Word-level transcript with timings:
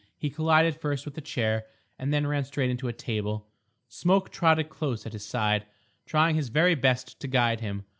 He 0.17 0.31
collided 0.31 0.75
first 0.75 1.05
with 1.05 1.15
a 1.19 1.21
chair, 1.21 1.67
and 1.99 2.11
then 2.11 2.25
ran 2.25 2.43
straight 2.43 2.71
into 2.71 2.87
a 2.87 2.91
table. 2.91 3.45
Smoke 3.87 4.31
trotted 4.31 4.67
close 4.67 5.05
at 5.05 5.13
his 5.13 5.23
side, 5.23 5.67
trying 6.07 6.33
his 6.35 6.49
very 6.49 6.73
best 6.73 7.19
to 7.19 7.27
guide 7.27 7.59
him. 7.59 7.85